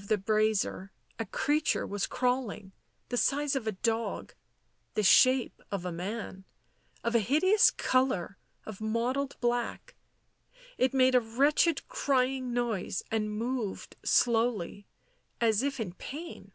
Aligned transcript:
Into 0.00 0.06
the 0.08 0.16
dim 0.16 0.22
glow 0.22 0.22
of 0.22 0.24
the 0.24 0.32
brazier 0.32 0.92
a 1.18 1.26
creature 1.26 1.86
was 1.86 2.06
crawling, 2.06 2.72
the 3.10 3.18
size 3.18 3.54
of 3.54 3.66
a 3.66 3.72
dog, 3.72 4.32
the 4.94 5.02
shape 5.02 5.60
of 5.70 5.84
a 5.84 5.92
man, 5.92 6.46
of 7.04 7.14
a 7.14 7.18
hideous 7.18 7.70
colour 7.70 8.38
of 8.64 8.80
mottled 8.80 9.38
black; 9.42 9.94
it 10.78 10.94
made 10.94 11.14
a 11.14 11.20
wretched 11.20 11.86
crying 11.86 12.54
noise, 12.54 13.02
and 13.10 13.36
moved 13.36 13.94
slowly, 14.02 14.86
as 15.38 15.62
if 15.62 15.78
in 15.78 15.92
pain. 15.92 16.52